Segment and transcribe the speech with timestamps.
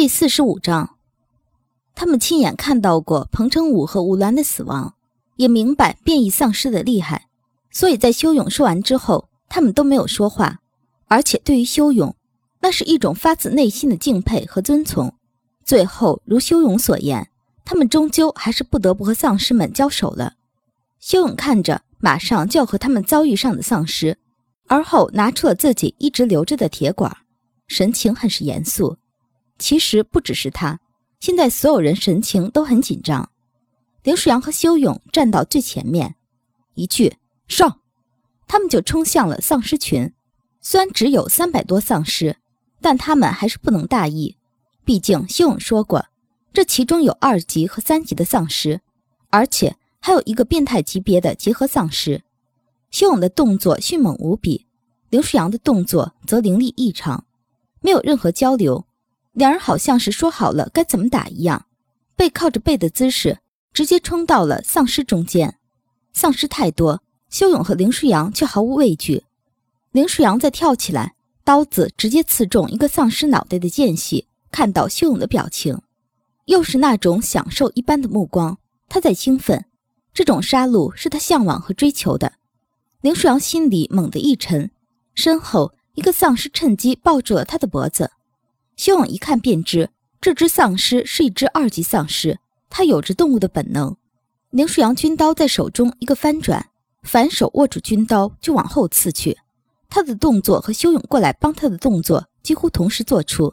[0.00, 0.90] 第四十五章，
[1.96, 4.94] 他们亲眼看到过彭成武和吴兰的死亡，
[5.34, 7.26] 也明白变异丧尸的厉害，
[7.72, 10.60] 所以在修勇说完之后，他们都没有说话。
[11.08, 12.14] 而且对于修勇，
[12.60, 15.12] 那是一种发自内心的敬佩和尊崇。
[15.64, 17.28] 最后，如修勇所言，
[17.64, 20.34] 他们终究还是不得不和丧尸们交手了。
[21.00, 24.16] 修勇看着马上就要和他们遭遇上的丧尸，
[24.68, 27.16] 而后拿出了自己一直留着的铁管，
[27.66, 28.96] 神情很是严肃。
[29.58, 30.80] 其实不只是他，
[31.20, 33.30] 现在所有人神情都很紧张。
[34.02, 36.14] 林舒扬和修勇站到最前面，
[36.74, 37.16] 一句
[37.48, 37.80] “上”，
[38.46, 40.12] 他们就冲向了丧尸群。
[40.60, 42.36] 虽然只有三百多丧尸，
[42.80, 44.36] 但他们还是不能大意。
[44.84, 46.06] 毕竟修勇说过，
[46.52, 48.80] 这其中有二级和三级的丧尸，
[49.30, 52.22] 而且还有一个变态级别的结合丧尸。
[52.90, 54.66] 修勇的动作迅猛无比，
[55.10, 57.26] 林舒扬的动作则凌厉异常，
[57.82, 58.86] 没有任何交流。
[59.32, 61.66] 两人好像是说好了该怎么打一样，
[62.16, 63.38] 背靠着背的姿势，
[63.72, 65.58] 直接冲到了丧尸中间。
[66.12, 69.24] 丧尸太多，修勇和林舒扬却毫无畏惧。
[69.92, 75.80] 林舒扬再跳起来，刀子直接刺中一个丧尸脑袋的间隙，看到修勇的表情，
[76.46, 78.58] 又是那种享受一般的目光。
[78.88, 79.64] 他在兴奋，
[80.12, 82.32] 这种杀戮是他向往和追求的。
[83.00, 84.70] 林舒扬心里猛地一沉，
[85.14, 88.10] 身后一个丧尸趁机抱住了他的脖子。
[88.78, 89.90] 修勇一看便知，
[90.20, 92.38] 这只丧尸是一只二级丧尸，
[92.70, 93.96] 它有着动物的本能。
[94.50, 96.64] 林舒扬军刀在手中一个翻转，
[97.02, 99.36] 反手握住军刀就往后刺去。
[99.90, 103.52] 他的动作和修勇过来帮他的动作几乎同时做出。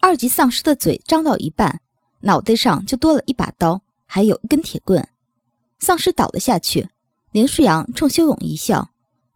[0.00, 1.80] 二级丧尸的嘴张到一半，
[2.20, 5.08] 脑袋上就多了一把刀，还有一根铁棍。
[5.80, 6.88] 丧尸倒了下去，
[7.32, 8.90] 林舒扬冲修勇一笑，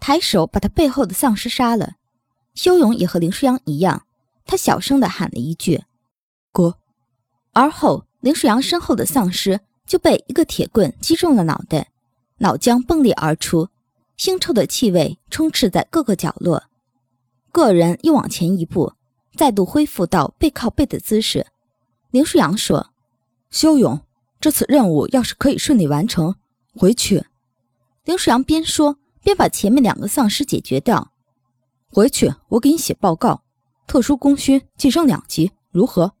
[0.00, 1.92] 抬手把他背后的丧尸杀了。
[2.54, 4.02] 修勇也和林舒扬一样。
[4.44, 5.84] 他小声地喊了一句
[6.52, 6.78] ：“哥。”
[7.52, 11.90] 而后林舒阳身后的丧尸就被一个铁棍击中了脑袋，
[12.38, 13.68] 脑浆迸裂而出，
[14.16, 16.64] 腥臭的气味充斥在各个角落。
[17.50, 18.94] 个人又往前一步，
[19.36, 21.46] 再度恢复到背靠背的姿势。
[22.10, 22.90] 林舒阳说
[23.50, 24.00] ：“修勇，
[24.40, 26.34] 这次任务要是可以顺利完成，
[26.74, 27.26] 回去。”
[28.04, 31.12] 林舒阳边说边把前面两个丧尸解决掉。
[31.88, 33.42] 回去，我给你写报告。
[33.86, 36.12] 特殊功勋晋升两级，如何？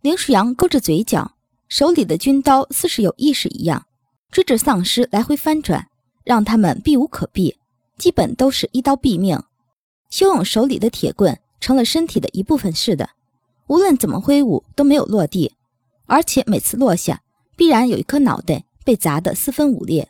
[0.00, 1.36] 林舒阳勾着嘴角，
[1.68, 3.86] 手里的军刀似是有意识一样，
[4.30, 5.88] 追着丧尸来回翻转，
[6.24, 7.56] 让他们避无可避，
[7.98, 9.40] 基本都是一刀毙命。
[10.10, 13.08] 修勇手里的铁棍成了身体的一部分似的，
[13.68, 15.54] 无论怎么挥舞都没有落地，
[16.06, 17.22] 而且每次落下，
[17.56, 20.08] 必然有一颗脑袋被砸得四分五裂。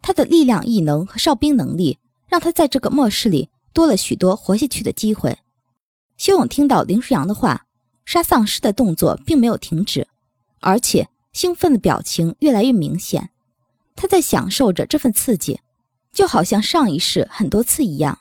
[0.00, 5.36] 他的力量异能和哨兵能力，让他在这个末世里多了许多活下去的机会。
[6.16, 7.66] 修勇听到林舒扬的话，
[8.04, 10.06] 杀丧尸的动作并没有停止，
[10.60, 13.30] 而且兴奋的表情越来越明显。
[13.96, 15.60] 他在享受着这份刺激，
[16.12, 18.20] 就好像上一世很多次一样。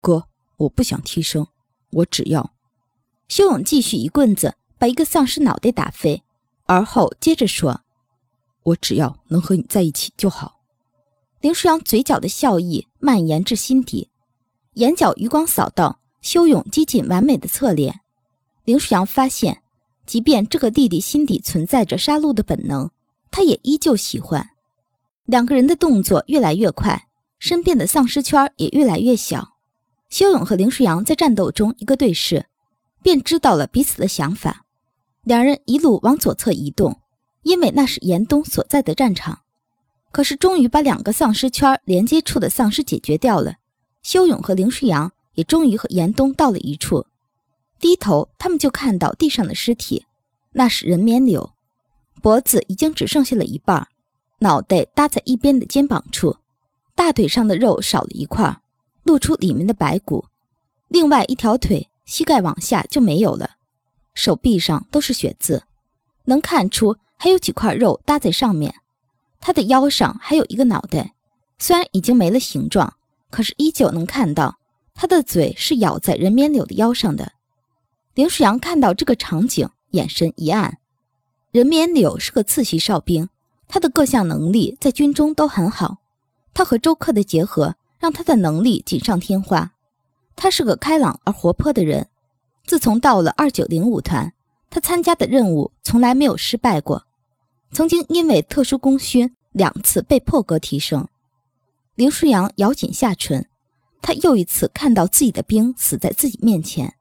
[0.00, 1.46] 哥，我不想替身，
[1.90, 2.52] 我只要……
[3.28, 6.22] 修勇继续一棍子把一个丧尸脑袋打飞，
[6.66, 7.82] 而后接着说
[8.64, 10.60] ：“我只要能和你在一起就好。”
[11.40, 14.10] 林舒扬嘴角的笑意蔓延至心底，
[14.74, 16.00] 眼角余光扫到。
[16.24, 18.00] 修勇接近完美的侧脸，
[18.64, 19.60] 林舒扬发现，
[20.06, 22.88] 即便这个弟弟心底存在着杀戮的本能，
[23.30, 24.48] 他也依旧喜欢。
[25.26, 27.08] 两个人的动作越来越快，
[27.38, 29.56] 身边的丧尸圈也越来越小。
[30.08, 32.46] 修勇和林舒扬在战斗中一个对视，
[33.02, 34.64] 便知道了彼此的想法。
[35.24, 36.98] 两人一路往左侧移动，
[37.42, 39.40] 因为那是严冬所在的战场。
[40.10, 43.56] 可是，终于把两个丧尸圈连接处的丧尸解决掉了。
[44.02, 45.12] 修勇和林舒扬。
[45.34, 47.06] 也终于和严冬到了一处，
[47.78, 50.06] 低头，他们就看到地上的尸体，
[50.52, 51.52] 那是人面柳，
[52.22, 53.88] 脖子已经只剩下了一半，
[54.38, 56.36] 脑袋搭在一边的肩膀处，
[56.94, 58.60] 大腿上的肉少了一块，
[59.02, 60.24] 露出里面的白骨，
[60.88, 63.50] 另外一条腿膝盖往下就没有了，
[64.14, 65.64] 手臂上都是血渍，
[66.24, 68.74] 能看出还有几块肉搭在上面，
[69.40, 71.14] 他的腰上还有一个脑袋，
[71.58, 72.94] 虽然已经没了形状，
[73.30, 74.58] 可是依旧能看到。
[74.94, 77.32] 他的嘴是咬在人面柳的腰上的。
[78.14, 80.78] 林舒扬看到这个场景，眼神一暗。
[81.50, 83.28] 人面柳是个次席哨兵，
[83.68, 85.98] 他的各项能力在军中都很好。
[86.54, 89.72] 他和周克的结合，让他的能力锦上添花。
[90.36, 92.08] 他是个开朗而活泼的人。
[92.66, 94.32] 自从到了二九零五团，
[94.70, 97.04] 他参加的任务从来没有失败过。
[97.72, 101.06] 曾经因为特殊功勋两次被破格提升。
[101.96, 103.46] 林舒扬咬紧下唇。
[104.06, 106.94] 他又一次看到自己的兵死在自己面前，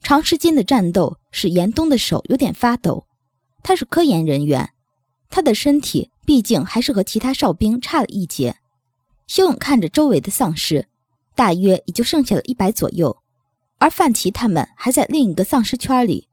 [0.00, 3.06] 长时间的战斗使严冬的手有点发抖。
[3.62, 4.70] 他是科研人员，
[5.28, 8.56] 他的身体毕竟还是和其他哨兵差了一截。
[9.26, 10.88] 修勇看着周围的丧尸，
[11.34, 13.14] 大约也就剩下了一百左右，
[13.76, 16.28] 而范奇他们还在另一个丧尸圈里。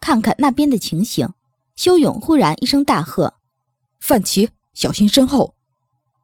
[0.00, 1.28] 看看那边的情形，
[1.74, 3.34] 修勇忽然一声大喝
[4.00, 5.54] ：“范奇，小心身后！”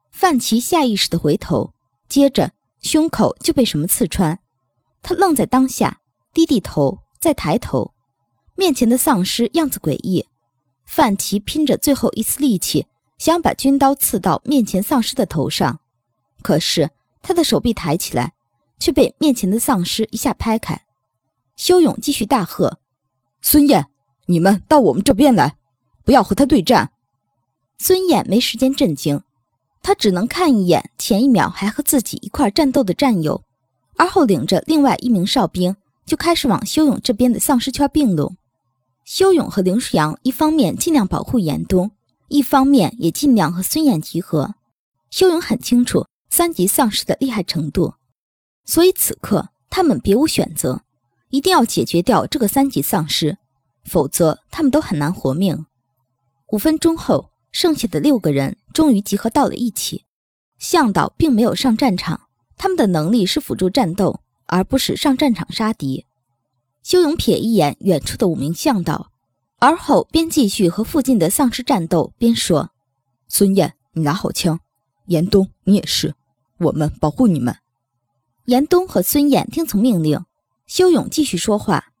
[0.09, 1.73] 范奇下意识的回头，
[2.09, 2.51] 接着
[2.83, 4.37] 胸口就被什么刺穿。
[5.01, 6.01] 他愣在当下，
[6.31, 7.93] 低低头，再抬头，
[8.55, 10.27] 面前的丧尸样子诡异。
[10.85, 12.85] 范奇拼着最后一丝力气，
[13.17, 15.79] 想把军刀刺到面前丧尸的头上，
[16.41, 16.91] 可是
[17.21, 18.33] 他的手臂抬起来，
[18.79, 20.85] 却被面前的丧尸一下拍开。
[21.55, 22.79] 修勇继续大喝
[23.41, 23.87] ：“孙燕，
[24.25, 25.55] 你们到我们这边来，
[26.03, 26.91] 不要和他对战！”
[27.79, 29.21] 孙燕没时间震惊，
[29.83, 33.43] 他只能看一眼前一秒还和自己一块战斗的战友，
[33.97, 35.75] 而后领着另外一名哨兵
[36.05, 38.37] 就开始往修勇这边的丧尸圈并拢。
[39.03, 41.91] 修勇和林舒扬一方面尽量保护严冬，
[42.29, 44.55] 一方面也尽量和孙燕集合。
[45.09, 47.95] 修勇很清楚三级丧尸的厉害程度，
[48.65, 50.81] 所以此刻他们别无选择，
[51.29, 53.37] 一定要解决掉这个三级丧尸，
[53.83, 55.65] 否则他们都很难活命。
[56.51, 60.03] 五分钟后，剩下的六个人终于集合到了一起。
[60.59, 62.27] 向导并没有上战场，
[62.57, 66.05] 他们的能力是辅助战斗，而不是上战场杀敌。
[66.81, 69.11] 修勇瞥一眼远处的五名向导，
[69.59, 72.71] 而后边继续和附近的丧尸战斗，边说
[73.29, 74.57] ：“孙燕，你拿好枪；
[75.05, 76.15] 严冬，你也是，
[76.57, 77.55] 我们保护你们。”
[78.45, 80.25] 严冬和孙燕听从命令。
[80.65, 81.91] 修勇继续说话，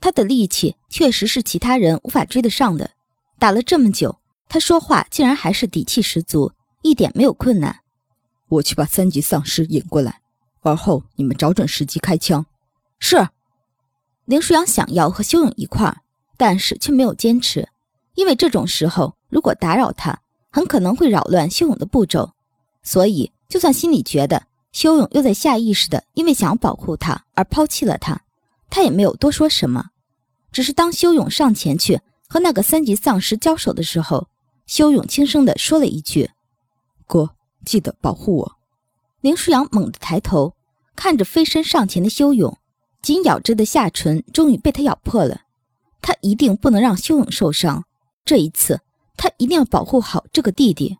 [0.00, 2.90] 他的力气确实是其他人无法追得上的。
[3.38, 4.18] 打了这么久，
[4.52, 6.52] 他说话竟然还是底气十足，
[6.82, 7.80] 一点没有困难。
[8.50, 10.20] 我去把三级丧尸引过来，
[10.60, 12.44] 而后你们找准时机开枪。
[12.98, 13.26] 是。
[14.26, 16.02] 林舒扬想要和修勇一块儿，
[16.36, 17.66] 但是却没有坚持，
[18.14, 20.20] 因为这种时候如果打扰他，
[20.50, 22.30] 很可能会扰乱修勇的步骤。
[22.82, 28.20] 所以，就算心里觉得修勇又在下意识的因为想要保护他而抛弃了他，
[28.68, 29.86] 他也没有多说什么。
[30.52, 34.28] 只是当修勇上前去和那个三级丧尸交手的时候，
[34.66, 36.30] 修勇轻声地说了一句
[37.06, 38.56] ：“哥，记得保护我。”
[39.20, 40.54] 林舒扬猛地抬头，
[40.96, 42.58] 看着飞身上前的修勇。
[43.00, 45.42] 紧咬着的下唇终于被他咬破了，
[46.00, 47.84] 他一定不能让修勇受伤。
[48.24, 48.80] 这一次，
[49.16, 50.98] 他一定要保护好这个弟弟。